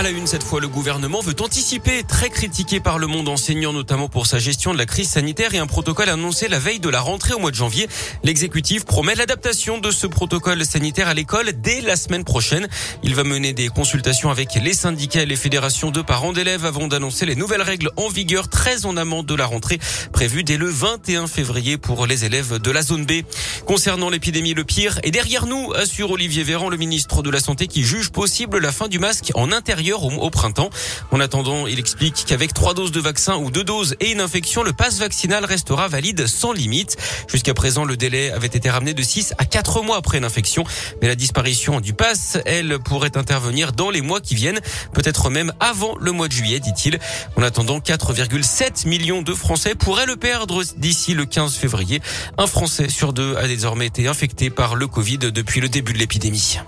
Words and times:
À 0.00 0.02
la 0.02 0.08
une, 0.08 0.26
cette 0.26 0.42
fois, 0.42 0.62
le 0.62 0.68
gouvernement 0.68 1.20
veut 1.20 1.36
anticiper, 1.40 2.04
très 2.04 2.30
critiqué 2.30 2.80
par 2.80 2.98
le 2.98 3.06
monde 3.06 3.28
enseignant, 3.28 3.74
notamment 3.74 4.08
pour 4.08 4.26
sa 4.26 4.38
gestion 4.38 4.72
de 4.72 4.78
la 4.78 4.86
crise 4.86 5.10
sanitaire 5.10 5.54
et 5.54 5.58
un 5.58 5.66
protocole 5.66 6.08
annoncé 6.08 6.48
la 6.48 6.58
veille 6.58 6.80
de 6.80 6.88
la 6.88 7.02
rentrée 7.02 7.34
au 7.34 7.38
mois 7.38 7.50
de 7.50 7.56
janvier. 7.56 7.86
L'exécutif 8.24 8.86
promet 8.86 9.14
l'adaptation 9.14 9.76
de 9.76 9.90
ce 9.90 10.06
protocole 10.06 10.64
sanitaire 10.64 11.08
à 11.08 11.12
l'école 11.12 11.52
dès 11.52 11.82
la 11.82 11.96
semaine 11.96 12.24
prochaine. 12.24 12.66
Il 13.02 13.14
va 13.14 13.24
mener 13.24 13.52
des 13.52 13.68
consultations 13.68 14.30
avec 14.30 14.54
les 14.54 14.72
syndicats 14.72 15.20
et 15.20 15.26
les 15.26 15.36
fédérations 15.36 15.90
de 15.90 16.00
parents 16.00 16.32
d'élèves 16.32 16.64
avant 16.64 16.88
d'annoncer 16.88 17.26
les 17.26 17.36
nouvelles 17.36 17.60
règles 17.60 17.90
en 17.98 18.08
vigueur 18.08 18.48
très 18.48 18.86
en 18.86 18.96
amont 18.96 19.22
de 19.22 19.34
la 19.34 19.44
rentrée 19.44 19.80
prévue 20.14 20.44
dès 20.44 20.56
le 20.56 20.70
21 20.70 21.26
février 21.26 21.76
pour 21.76 22.06
les 22.06 22.24
élèves 22.24 22.58
de 22.58 22.70
la 22.70 22.80
zone 22.80 23.04
B. 23.04 23.20
Concernant 23.66 24.08
l'épidémie, 24.08 24.54
le 24.54 24.64
pire 24.64 24.98
est 25.02 25.10
derrière 25.10 25.44
nous, 25.44 25.74
assure 25.74 26.12
Olivier 26.12 26.42
Véran, 26.42 26.70
le 26.70 26.78
ministre 26.78 27.22
de 27.22 27.28
la 27.28 27.40
Santé, 27.40 27.66
qui 27.66 27.82
juge 27.82 28.08
possible 28.08 28.56
la 28.60 28.72
fin 28.72 28.88
du 28.88 28.98
masque 28.98 29.30
en 29.34 29.52
intérieur 29.52 29.89
au, 29.92 30.30
printemps. 30.30 30.70
En 31.10 31.20
attendant, 31.20 31.66
il 31.66 31.78
explique 31.78 32.24
qu'avec 32.26 32.54
trois 32.54 32.74
doses 32.74 32.92
de 32.92 33.00
vaccin 33.00 33.36
ou 33.36 33.50
deux 33.50 33.64
doses 33.64 33.96
et 34.00 34.12
une 34.12 34.20
infection, 34.20 34.62
le 34.62 34.72
passe 34.72 34.98
vaccinal 34.98 35.44
restera 35.44 35.88
valide 35.88 36.26
sans 36.26 36.52
limite. 36.52 36.96
Jusqu'à 37.28 37.54
présent, 37.54 37.84
le 37.84 37.96
délai 37.96 38.30
avait 38.30 38.46
été 38.46 38.70
ramené 38.70 38.94
de 38.94 39.02
6 39.02 39.34
à 39.38 39.44
4 39.44 39.82
mois 39.82 39.96
après 39.96 40.18
une 40.18 40.24
infection. 40.24 40.64
Mais 41.02 41.08
la 41.08 41.14
disparition 41.14 41.80
du 41.80 41.92
passe, 41.92 42.38
elle, 42.46 42.78
pourrait 42.78 43.16
intervenir 43.16 43.72
dans 43.72 43.90
les 43.90 44.00
mois 44.00 44.20
qui 44.20 44.34
viennent, 44.34 44.60
peut-être 44.92 45.30
même 45.30 45.52
avant 45.60 45.96
le 45.98 46.12
mois 46.12 46.28
de 46.28 46.32
juillet, 46.32 46.60
dit-il. 46.60 46.98
En 47.36 47.42
attendant, 47.42 47.78
4,7 47.78 48.88
millions 48.88 49.22
de 49.22 49.34
Français 49.34 49.74
pourraient 49.74 50.06
le 50.06 50.16
perdre 50.16 50.62
d'ici 50.76 51.14
le 51.14 51.24
15 51.24 51.54
février. 51.54 52.00
Un 52.38 52.46
Français 52.46 52.88
sur 52.88 53.12
deux 53.12 53.36
a 53.36 53.46
désormais 53.46 53.86
été 53.86 54.08
infecté 54.08 54.50
par 54.50 54.74
le 54.74 54.86
Covid 54.86 55.18
depuis 55.18 55.60
le 55.60 55.68
début 55.68 55.92
de 55.92 55.98
l'épidémie. 55.98 56.58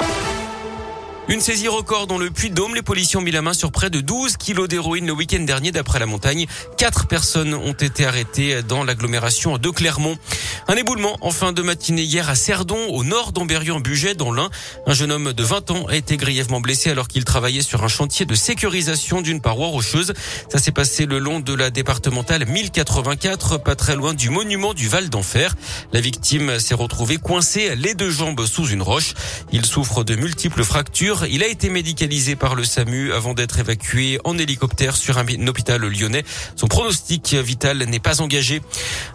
Une 1.28 1.40
saisie 1.40 1.68
record 1.68 2.08
dans 2.08 2.18
le 2.18 2.30
Puy-de-Dôme. 2.30 2.74
Les 2.74 2.82
policiers 2.82 3.16
ont 3.16 3.22
mis 3.22 3.30
la 3.30 3.42
main 3.42 3.54
sur 3.54 3.70
près 3.70 3.90
de 3.90 4.00
12 4.00 4.36
kilos 4.36 4.68
d'héroïne 4.68 5.06
le 5.06 5.12
week-end 5.12 5.40
dernier 5.40 5.70
d'après 5.70 6.00
la 6.00 6.06
montagne. 6.06 6.46
Quatre 6.76 7.06
personnes 7.06 7.54
ont 7.54 7.72
été 7.72 8.04
arrêtées 8.04 8.62
dans 8.64 8.82
l'agglomération 8.82 9.56
de 9.56 9.70
Clermont. 9.70 10.18
Un 10.66 10.74
éboulement 10.74 11.16
en 11.20 11.30
fin 11.30 11.52
de 11.52 11.62
matinée 11.62 12.02
hier 12.02 12.28
à 12.28 12.34
Cerdon, 12.34 12.88
au 12.88 13.04
nord 13.04 13.32
d'Amberieu-en-Bugey, 13.32 14.14
dans 14.14 14.32
l'Ain. 14.32 14.50
Un 14.86 14.94
jeune 14.94 15.12
homme 15.12 15.32
de 15.32 15.42
20 15.44 15.70
ans 15.70 15.86
a 15.86 15.94
été 15.94 16.16
grièvement 16.16 16.60
blessé 16.60 16.90
alors 16.90 17.06
qu'il 17.06 17.24
travaillait 17.24 17.62
sur 17.62 17.84
un 17.84 17.88
chantier 17.88 18.26
de 18.26 18.34
sécurisation 18.34 19.22
d'une 19.22 19.40
paroi 19.40 19.68
rocheuse. 19.68 20.14
Ça 20.50 20.58
s'est 20.58 20.72
passé 20.72 21.06
le 21.06 21.20
long 21.20 21.38
de 21.38 21.54
la 21.54 21.70
départementale 21.70 22.46
1084, 22.46 23.62
pas 23.62 23.76
très 23.76 23.94
loin 23.94 24.12
du 24.12 24.28
monument 24.28 24.74
du 24.74 24.88
Val 24.88 25.08
d'Enfer. 25.08 25.54
La 25.92 26.00
victime 26.00 26.58
s'est 26.58 26.74
retrouvée 26.74 27.18
coincée 27.18 27.76
les 27.76 27.94
deux 27.94 28.10
jambes 28.10 28.44
sous 28.44 28.66
une 28.66 28.82
roche. 28.82 29.14
Il 29.52 29.64
souffre 29.64 30.02
de 30.02 30.16
multiples 30.16 30.64
fractures 30.64 31.11
il 31.28 31.42
a 31.42 31.46
été 31.46 31.68
médicalisé 31.68 32.36
par 32.36 32.54
le 32.54 32.64
SAMU 32.64 33.12
avant 33.12 33.34
d'être 33.34 33.58
évacué 33.58 34.18
en 34.24 34.38
hélicoptère 34.38 34.96
sur 34.96 35.18
un 35.18 35.46
hôpital 35.46 35.82
lyonnais. 35.82 36.24
Son 36.56 36.66
pronostic 36.66 37.34
vital 37.34 37.78
n'est 37.84 38.00
pas 38.00 38.20
engagé. 38.20 38.62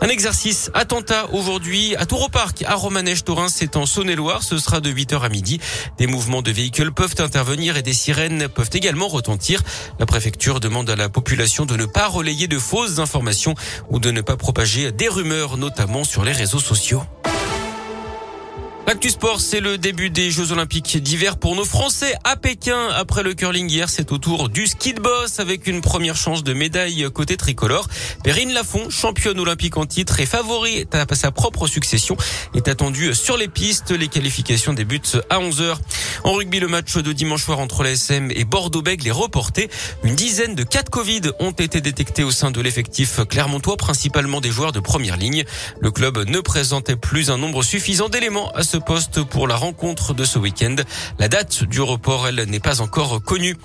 Un 0.02 0.08
exercice 0.08 0.70
attentat 0.74 1.30
aujourd'hui 1.34 1.96
à 1.96 2.06
Touroparc, 2.06 2.64
à 2.68 2.76
Romanèche-Torin, 2.76 3.50
c'est 3.50 3.76
en 3.76 3.86
Saône-et-Loire. 3.86 4.44
Ce 4.44 4.58
sera 4.60 4.80
de 4.80 4.92
8h 4.92 5.22
à 5.22 5.30
midi. 5.30 5.60
Des 5.98 6.08
mouvements 6.08 6.42
de 6.42 6.52
véhicules 6.52 6.92
peuvent 6.92 7.16
intervenir 7.20 7.78
et 7.78 7.82
des 7.82 7.94
sirènes 7.94 8.48
peuvent 8.48 8.70
également 8.74 9.08
retentir. 9.08 9.64
La 10.00 10.06
préfecture 10.06 10.60
demande 10.60 10.90
à 10.90 10.96
la 10.96 11.10
population 11.10 11.66
de 11.66 11.76
ne 11.76 11.86
pas 11.86 12.08
relayer 12.08 12.48
de 12.48 12.60
fausses 12.60 13.00
informations 13.00 13.56
ou 13.90 14.00
de 14.00 14.12
ne 14.12 14.22
pas 14.22 14.38
propager 14.38 14.92
des 14.92 15.08
rumeurs, 15.08 15.58
notamment 15.58 16.04
sur 16.04 16.24
les 16.24 16.34
réseaux 16.34 16.60
sociaux. 16.60 17.04
L'actu 18.88 19.10
sport, 19.10 19.42
c'est 19.42 19.60
le 19.60 19.78
début 19.78 20.10
des 20.10 20.32
Jeux 20.32 20.54
Olympiques 20.54 21.04
d'hiver 21.04 21.36
pour 21.36 21.58
nos 21.58 21.66
Français 21.66 22.16
à 22.24 22.38
Pékin. 22.38 22.88
Après 22.96 23.22
le 23.22 23.34
curling 23.34 23.70
hier, 23.70 23.90
c'est 23.90 24.14
au 24.14 24.18
tour 24.18 24.48
du 24.48 24.66
ski 24.66 24.94
de 24.94 25.02
boss 25.02 25.42
avec 25.42 25.68
une 25.68 25.82
première 25.82 26.16
chance 26.16 26.42
de 26.42 26.54
médaille 26.54 27.06
côté 27.14 27.36
tricolore. 27.36 27.90
Perrine 28.24 28.54
Lafont, 28.54 28.90
championne 28.90 29.42
olympique 29.42 29.76
en 29.76 29.86
titre 29.86 30.22
et 30.22 30.26
favorite 30.26 30.96
à 30.96 31.06
sa 31.16 31.32
propre 31.32 31.68
succession, 31.68 32.16
est 32.56 32.70
attendue 32.70 33.14
sur 33.14 33.36
les 33.36 33.50
pistes. 33.50 33.92
Les 33.92 34.08
qualifications 34.08 34.72
débutent 34.72 35.18
à 35.30 35.40
11h. 35.40 35.76
En 36.24 36.32
rugby, 36.32 36.62
le 36.62 36.70
match 36.70 36.96
de 36.96 37.12
dimanche 37.12 37.44
soir 37.44 37.60
entre 37.60 37.84
l'ASM 37.84 38.32
et 38.32 38.46
Bordeaux-Bègles 38.46 39.10
est 39.10 39.12
reporté. 39.12 39.70
Une 40.04 40.16
dizaine 40.16 40.56
de 40.56 40.64
cas 40.64 40.84
de 40.84 40.90
Covid 40.90 41.24
ont 41.42 41.52
été 41.52 41.82
détectés 41.82 42.24
au 42.24 42.32
sein 42.32 42.52
de 42.52 42.62
l'effectif 42.62 43.20
clermontois, 43.30 43.76
principalement 43.76 44.40
des 44.40 44.50
joueurs 44.50 44.72
de 44.72 44.80
première 44.80 45.18
ligne. 45.18 45.44
Le 45.82 45.92
club 45.92 46.20
ne 46.26 46.40
présentait 46.40 46.96
plus 46.96 47.32
un 47.32 47.38
nombre 47.38 47.64
suffisant 47.64 48.08
d'éléments 48.08 48.50
à 48.54 48.64
poste 48.80 49.24
pour 49.24 49.48
la 49.48 49.56
rencontre 49.56 50.14
de 50.14 50.26
ce 50.26 50.40
week-end. 50.40 50.76
La 51.20 51.28
date 51.28 51.64
du 51.64 51.82
report, 51.82 52.28
elle, 52.28 52.44
n'est 52.48 52.60
pas 52.60 52.82
encore 52.82 53.22
connue. 53.22 53.56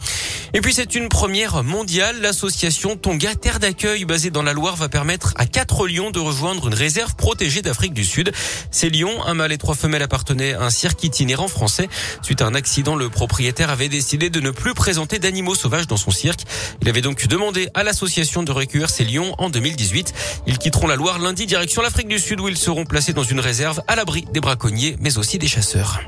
Et 0.54 0.60
puis 0.60 0.74
c'est 0.74 0.94
une 0.94 1.08
première 1.08 1.62
mondiale. 1.64 2.20
L'association 2.20 2.96
Tonga 2.96 3.34
Terre 3.34 3.58
d'accueil 3.58 4.04
basée 4.04 4.30
dans 4.30 4.42
la 4.42 4.52
Loire 4.52 4.76
va 4.76 4.88
permettre 4.88 5.32
à 5.36 5.46
quatre 5.46 5.86
lions 5.86 6.10
de 6.10 6.18
rejoindre 6.18 6.68
une 6.68 6.74
réserve 6.74 7.14
protégée 7.16 7.62
d'Afrique 7.62 7.94
du 7.94 8.04
Sud. 8.04 8.32
Ces 8.70 8.90
lions, 8.90 9.24
un 9.24 9.34
mâle 9.34 9.52
et 9.52 9.58
trois 9.58 9.74
femelles 9.74 10.02
appartenaient 10.02 10.52
à 10.54 10.62
un 10.62 10.70
cirque 10.70 11.02
itinérant 11.04 11.48
français. 11.48 11.88
Suite 12.22 12.42
à 12.42 12.46
un 12.46 12.54
accident, 12.54 12.96
le 12.96 13.08
propriétaire 13.08 13.70
avait 13.70 13.88
décidé 13.88 14.30
de 14.30 14.40
ne 14.40 14.50
plus 14.50 14.74
présenter 14.74 15.18
d'animaux 15.18 15.54
sauvages 15.54 15.86
dans 15.86 15.96
son 15.96 16.10
cirque. 16.10 16.42
Il 16.82 16.88
avait 16.88 17.00
donc 17.00 17.26
demandé 17.26 17.68
à 17.74 17.82
l'association 17.82 18.42
de 18.42 18.52
recueillir 18.52 18.90
ces 18.90 19.04
lions 19.04 19.34
en 19.38 19.48
2018. 19.48 20.12
Ils 20.46 20.58
quitteront 20.58 20.86
la 20.86 20.96
Loire 20.96 21.18
lundi 21.18 21.46
direction 21.46 21.82
l'Afrique 21.82 22.08
du 22.08 22.18
Sud 22.18 22.40
où 22.40 22.48
ils 22.48 22.56
seront 22.56 22.84
placés 22.84 23.12
dans 23.12 23.22
une 23.22 23.40
réserve 23.40 23.82
à 23.88 23.96
l'abri 23.96 24.26
des 24.32 24.40
braconniers 24.40 24.96
mais 25.02 25.18
aussi 25.18 25.38
des 25.38 25.48
chasseurs. 25.48 26.00